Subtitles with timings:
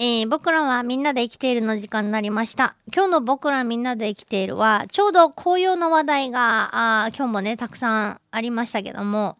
[0.00, 2.76] えー、僕らはみんなで生きているの時間になりました。
[2.94, 6.70] 今日の僕らみんなで生きているは、ちょうど紅葉の話題が、
[7.02, 9.38] あ今日もね、たくさんありましたけども、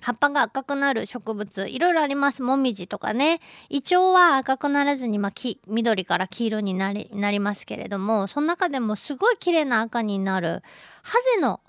[0.00, 2.42] 葉っぱが赤くなる植物、いろいろあります。
[2.42, 3.40] もみじとかね。
[3.68, 5.32] イチョウは赤くならずに、まあ、
[5.68, 10.64] 緑から黄色になり、なりますけれども、その中でもすごい綺麗な赤になる、
[11.04, 11.60] ハゼの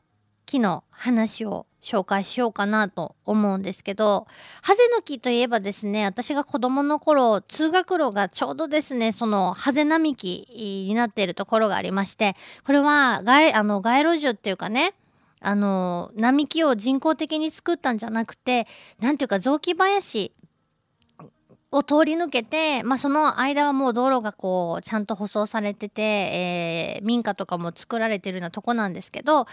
[0.48, 4.26] 木の話を紹介しようかなと思うんですけど、
[4.64, 14.96] ハゼの木といえばですね、私が子供の頃、通学路がちょうどですね、そのハゼ並木になっているところがありまして、これは街、あの、街路樹っていうかね、
[15.40, 18.68] あの、並木を人工的に作ったんじゃなくて、
[19.00, 20.32] なんていうか雑木林
[21.78, 29.48] を通り抜けて、まあ、その間はもう道路がこうちゃんと舗装されてて、えー、民家とかも作られてるようなとこなんですけど、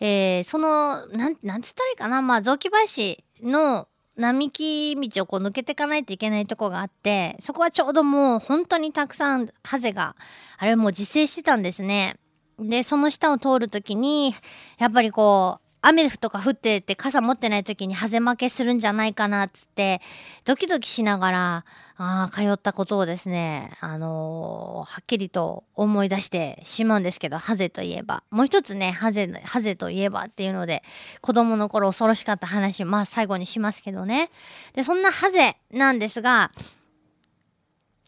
[0.00, 10.14] えー、そのなんなんつったらいいかな、まあ、雑木林の並木道をこう抜けていかないといけないとこがあってそこはちょうどもう本当にたくさんハゼが
[10.58, 12.16] あれもう自生してたんですね。
[12.58, 14.34] でその下を通る時に
[14.78, 20.00] やっぱりこう雨とか降ってて傘持ってない時にハゼ負けするんじゃないかなっつって
[20.44, 21.64] ドキドキしながら
[22.02, 28.22] あ通ったことをですね、あのー、はっきりと思い出してしまうんですけど、ハゼといえば。
[28.30, 30.82] もう一つね、ハゼ、ハゼといえばっていうので、
[31.20, 34.30] 子供の頃恐ろしかった話、まあ最後にしますけどね。
[34.72, 36.52] で、そんなハゼなんですが、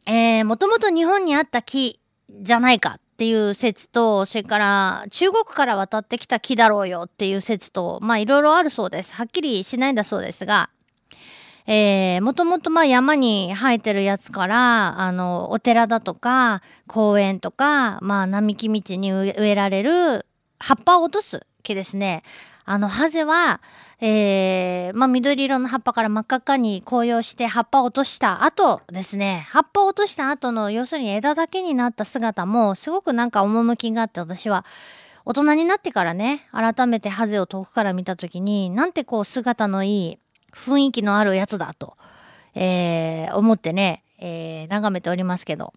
[0.07, 2.01] えー、もともと日本にあった木
[2.31, 9.15] じゃないかっていう説と、それから中国から渡ってきた木だろうよっていう説と、まあいろいろあるそうです。
[9.15, 10.71] はっきりしないんだそうですが、
[11.69, 20.27] えー、もともとまあ山に生えてるやつから、あの、お寺だとか、公園とか、まあ並木道に植えられる
[20.59, 22.25] 葉っぱを落とす木ですね。
[22.65, 23.61] あの、ハゼは、
[24.01, 34.65] えー、まあ、緑色の葉っぱから真っ赤っかに紅葉して葉っぱを落とした後ですね、葉っぱを落とした後の、要するに枝だけになった姿も、すごくなんか趣があって、私は、
[35.25, 40.19] 大人になってからね、改めてハゼを遠くから見た時に、なんてこう姿のいい、
[40.53, 41.97] 雰囲気のあるやつだと、
[42.55, 45.73] えー、思ってね、えー、眺めておりますけど、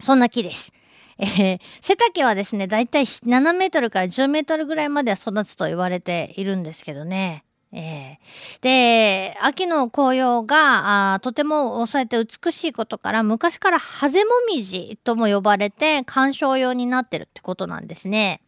[0.00, 0.72] そんな木です。
[1.18, 7.44] えー、背丈はですね、だいたい7メートルから10メートルぐらいまでは育つと言われているんですけどね。
[7.72, 18.40] えー、で、秋の紅葉があとても抑えて美しいことから昔からハゼモミジとも呼ばれて観賞用になってるってことなんですね。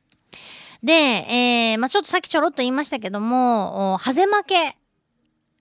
[0.83, 4.77] で、えー、まあ、ちょっとさっきちょろっと言いましたけども、ハゼ負け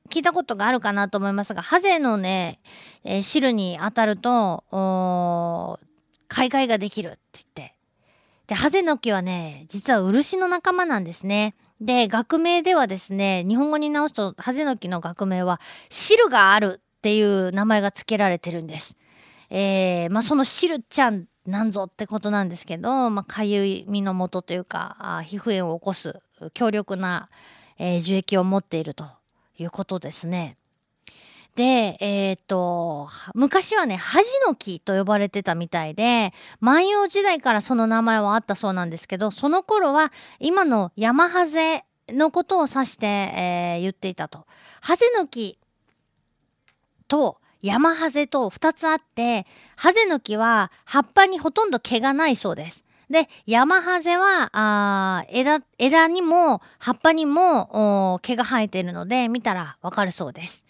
[0.09, 2.62] 聞いたことがあるかなと思いますが、ハゼのね、
[3.03, 5.80] えー、汁に当たると、
[6.30, 7.76] 買い替えができるって言って。
[8.48, 11.56] で、ハゼの木はね、実は漆の仲間なんですね。
[11.82, 15.60] で、学名ではですね、日本語に直すと、ハゼの木の学名は、
[15.90, 18.96] 汁があるっていう名前が付けられてるんです。
[19.50, 26.20] えー、まあ、その汁ちゃんなんぞってことなんですけど、まあ、かゆい身の元というか、あ皮膚炎を起こす
[26.54, 27.30] 強力な、
[27.78, 29.06] えー、樹液を持っていると
[29.58, 30.58] いうことですね。
[31.59, 36.31] で、えっ、ー、と、昔はね、恥の木と呼ばれてたみたいで、
[36.62, 44.46] 万葉時代からその名前はあったそうなんですけど、その頃は今の山ハゼのことを指して、えー、言っていたと。
[44.80, 45.59] ハゼの木
[47.09, 52.86] と山ハゼと2つあって、ハゼの木は葉っぱにほとんど毛がないそうです。
[53.09, 60.69] で、山ハゼは、あ枝、枝にも葉っぱにも毛が生えてるので、見たらわかるそうです。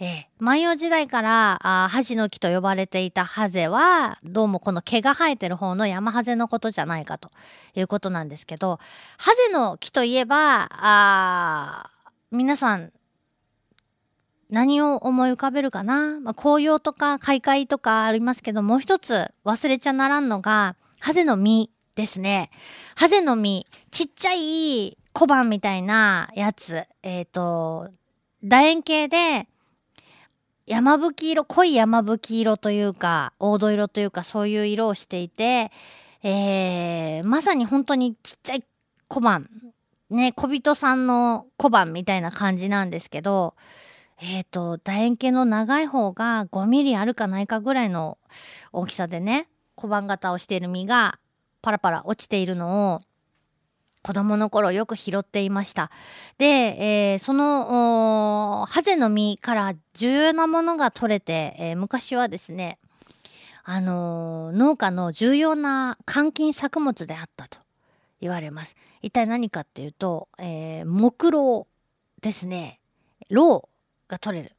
[0.00, 7.30] ええ、万葉時代からあハジの木と呼ばれていたハゼはどうもこの毛が生えてる方の山ハゼのことじゃないかと
[7.76, 8.80] いうことなんですけど
[9.18, 11.90] ハゼの木といえばあ
[12.32, 12.92] 皆さん
[14.50, 22.50] 何を思い浮かべるかな、まあ、紅葉とか開会とかありますけどもう一つ忘れちゃならんのがハゼの実ですね。
[22.96, 26.84] ハゼの実ちっちゃい小判みたいなやつ。
[27.02, 27.90] えっ、ー、と
[28.42, 29.48] 楕円形で
[30.66, 35.70] 山吹色、濃い山吹色というか、黄土色というか、そういう色をしていて、
[36.22, 38.64] えー、まさに本当にちっちゃい
[39.08, 39.50] 小判、
[40.08, 43.54] ね、小人さんの小判みたいな感じなんですけど、
[44.22, 48.16] え、ー、と、楕円形の長い方が5ミリあるかないかぐらいの
[48.72, 51.18] 大きさでね、小判型をしている実が
[51.60, 53.02] パラパラ落ちているのを
[54.04, 55.90] 子供の頃よく拾っていました。
[56.36, 62.78] で、えー、そのハゼの実から重要なものが取れて、えー、昔はですね、
[63.64, 67.58] あのー、農家の重要な換金作物であったと
[68.20, 68.76] 言われます。
[69.00, 71.66] 一体何かっていうと、えー、木蝋
[72.20, 72.80] ですね。
[73.30, 73.66] 蝋
[74.08, 74.54] が取れる。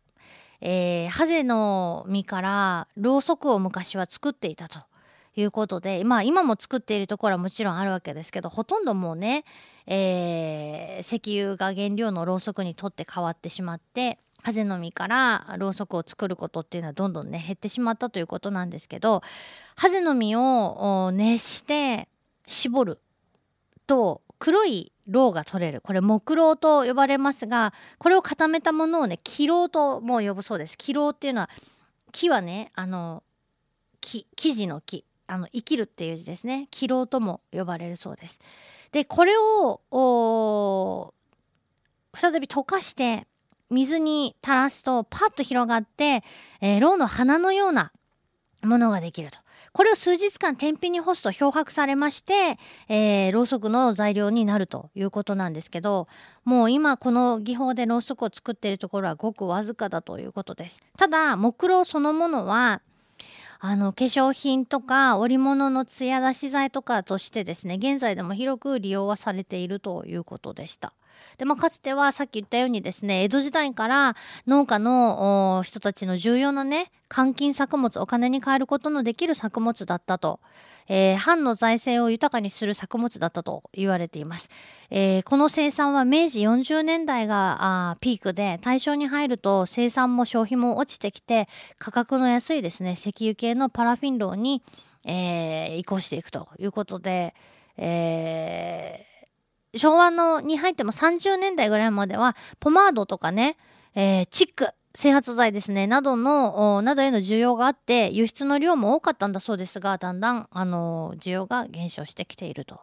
[0.60, 4.80] えー、ハゼの実からろうそくを昔は作っていたと
[5.36, 9.44] いうことでまあ今も作っているところはもちろんあるわけですけどほとんどもうね、
[9.86, 19.22] えー、石油が原料のろうそくにとって変わってしまってハゼの実からろうそくを作ることっていうのはどんどんね減ってしまったということなんですけど
[19.76, 22.08] ハゼの実を熱して
[22.48, 23.00] 絞る
[23.88, 25.82] と黒いろうが取れる。
[25.82, 30.78] これ木ろうと呼ばれますがこれを固めたものをね気ろうとも呼ぶそうです。
[30.78, 31.50] 気ろうっていうのは
[32.12, 33.24] 木はねあの
[34.02, 35.06] 木生地の木。
[35.28, 36.68] あの生きるっていう字ですね。
[36.72, 38.40] 気ろうとも呼ばれるそうです。
[38.92, 41.14] でこれを
[42.14, 43.28] 再び溶かして
[43.70, 46.24] 水に垂らすとパッと広がって、
[46.62, 47.92] えー、ろうの花のような
[48.64, 49.40] ものができると。
[49.74, 52.58] これを数日間天日に干すと漂白されまして、
[52.88, 56.08] えー、ろうそくの材料になるということなんですけど
[56.46, 60.80] もう今この技法でろうそくを作っているところはごくわずかだということです。
[60.98, 62.82] ただ木ろそのものは
[63.68, 70.94] あの化粧品とか織物の艶出し剤とかとしてですね現在でも広く利用はされているということでした。
[71.38, 74.16] で、まあ、かつてはさっき言ったようにですね江戸時代から
[74.48, 80.40] 農家の人たちの重要なね換金作物お金に換えることのできる作物だったと。
[80.88, 84.50] えー、藩の財政を豊かにする作物だったと言われています。
[84.92, 87.58] えー、この生産は明治40年代が
[87.92, 91.48] あピークで大正に入ると生産も消費も落ちてきて
[91.80, 94.62] 価格の安いですね石油系のパラフィン炉に、
[95.06, 97.34] えー、移行していくということで、
[97.78, 99.15] えー
[99.76, 103.58] 昭和のに入っても30年代ぐらいまではポマードとかね、
[103.96, 112.80] えー、チック整髪剤ですねなどのなどへの需要があって輸出の量も多かったんだそうですがだんだんあの需要が減少してきていると。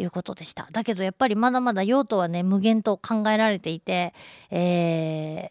[0.00, 0.68] いうことでした。
[0.70, 4.14] だけどやっぱりまだまだ用途はね無限と考えられていて、
[4.50, 5.50] え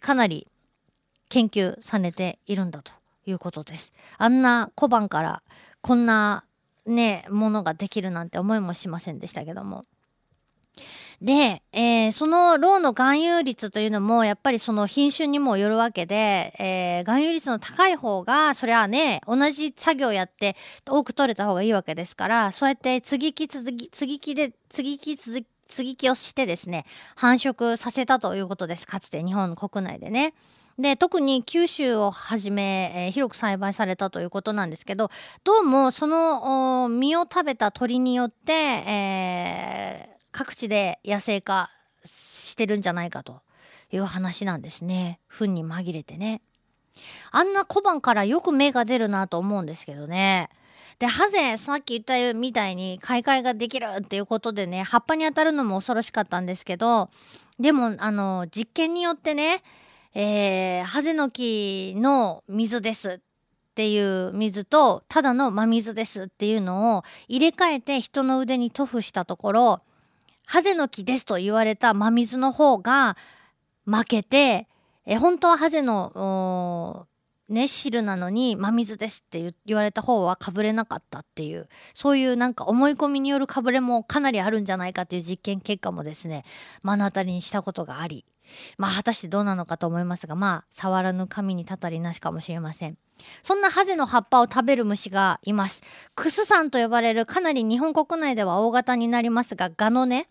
[0.00, 0.50] ー、かなり
[1.28, 2.90] 研究されているんだと
[3.26, 3.92] いうことです。
[4.16, 5.42] あんな小判から
[5.82, 6.44] こんな
[6.90, 9.84] ねものができるなんて思いもしませんでしたけども。
[11.20, 20.56] で、えー、そのローの含有率というのもやっぱりその品種にもよるわけで、えー、含有率の高い方がそれはね同じ作業やって
[20.88, 26.84] 多く取れた方がいいわけですからそうやって接ぎ木続き接ぎ木で接ぎ木続き接ぎ木をしてですね
[27.14, 30.34] 繁殖させたということですかつて日本国内でね。
[30.80, 35.10] で特に九州をはじめ、えー、広く栽培されたということなんですけど
[35.44, 41.70] どうもその実を食べた鳥によって、えー、各地で野生化
[42.04, 43.42] してるんじゃないかと
[43.92, 45.20] いう話なんですね。
[45.28, 46.40] 糞に紛れてね。
[47.30, 50.48] あんな小判からよく芽が出るなと思うんですけどね。
[50.98, 57.08] でハゼさっき言ったみたいに買い替えができるっていうことでね葉っぱに当たるのも恐ろしかったんですけど
[57.58, 59.62] でもあの実験によってね
[60.14, 69.80] えー、ハゼの木の水ですっていう水とただの真水ですっていうのを入れ替えて人の腕に塗布したところ
[70.46, 73.16] ハゼの木ですと言われた真水の方が
[73.86, 74.66] 負けて
[75.06, 77.06] え本当はハゼの
[77.48, 86.44] ね汁なのに真水ですって言われた方はかぶれなかったっていうそういうなんか思い込みによるかぶれもかなりあるんじゃないかっていう実験結果もですね
[86.82, 88.24] 目の当たりにしたことがあり。
[88.78, 92.96] まあ果たしてどうなのかと思いますがまあ触らぬ神にたたりなしかもしれません
[93.42, 95.82] そんなハゼの葉っぱを食べる虫がいます
[96.14, 100.28] クスサンと呼ばれるかなり日本国内では大型になりますがガのね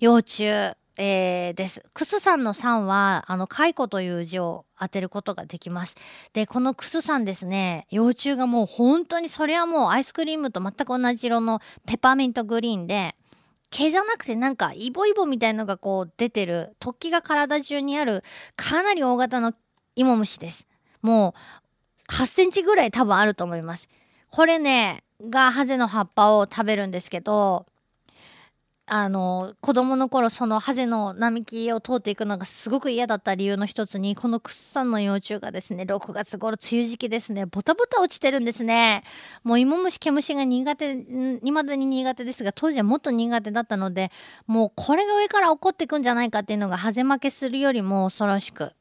[0.00, 1.82] 幼虫えー、です。
[1.92, 5.96] クスさんの3は、あの、蚕という字を当てることができます。
[6.32, 13.16] で、このクスさんですね、幼虫がもう本当にそれはもうアイスクリームと全く同じ色のペパーミントグリーンで、
[13.76, 18.22] 毛じゃなくてなんかイボイボみたいのがこう出てる突起が体中にある
[18.54, 19.52] かなり大型の
[19.96, 20.68] イモムシです。
[21.02, 21.34] も
[22.08, 23.88] う8センチぐらい多分あると思います。
[24.30, 27.66] これねがハゼの葉っぱを食べるんですけど
[28.86, 39.02] あの子供の頃そのハゼの並木を通っていくのがすごく嫌だった理由の一つにこのクッサンの幼虫がですね6月頃梅雨時期ですねボタボタ落ちてるんですね。
[39.42, 44.10] もう芋虫毛虫が苦手未だに苦手ですが当時はもっと苦手だったので
[44.46, 48.72] もうこれが上から起こっていくんじゃないかっていうのがハゼ負けするよりも恐ろしく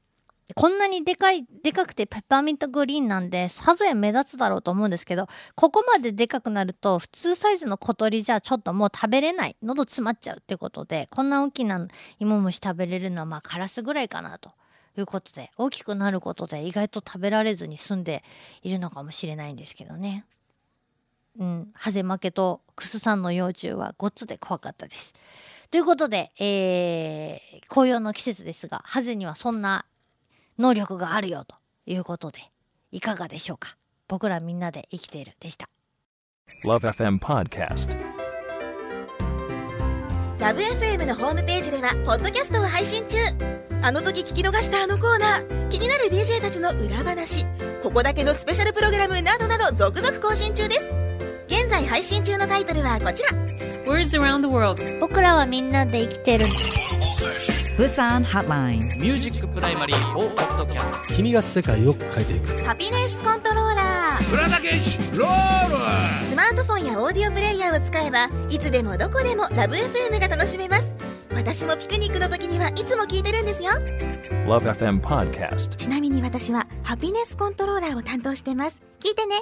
[0.55, 9.55] こんなにでかい、でかくてペッパーミントグリーンなんで、さぞや目立つだろうと思うんですけど、ここまででかくなると、普通サイズの小鳥じゃちょっともう食べれない。
[9.63, 11.88] 喉詰まっちゃうってことで、こんな大きな
[12.19, 14.51] 芋虫食べれるのはまあカラスぐらいかなと。
[14.95, 18.23] いうことで大きくなることで意外と食べられずに済んで
[18.62, 20.23] いるのかもしれないんですけどね。
[21.39, 25.15] うん、ハゼ負けとクスさんの幼虫はごっつで怖かったです。
[25.71, 29.85] ということで、えー、紅葉の季節ですがハゼにはそんな
[30.57, 31.55] 能力があるよと
[31.86, 32.39] いうことで
[32.91, 33.75] いかがでしょうか？
[34.07, 35.69] 僕らみんなで生きているでした。
[36.65, 37.89] LoveFM Podcast
[40.39, 43.17] ラブ f m のホームページではポッドキャストを配信中。
[43.81, 45.69] あの時聞き逃したあのコーナー。
[45.69, 47.45] 気になる DJ たちの裏話。
[47.81, 50.93] ここだけのスペシャルプログラムなどなど続々更新中です。
[51.48, 53.29] 現在配信中のタイトルはこちら。
[53.88, 54.81] Words around the world.
[55.00, 56.45] 僕らはみんなで生きてる
[57.77, 58.77] Busan Hotline.
[59.01, 62.65] ミュージックプライマリー4ポッドキャスト君が世界を変えていく。
[62.65, 66.27] Happiness コントローラープラダケシロール。
[66.29, 70.95] スマートフォンやオーディオプレイヤーを使えばいつでもどこでもラブ f m が楽しめます。
[71.33, 73.71] 私もピクニックの時にはいつも聞いてるんですよ。
[74.45, 75.75] LoveFM Podcast.
[75.75, 78.83] ちなみに私はハピネスコントローラーを担当してます。
[78.99, 79.41] 聞いてね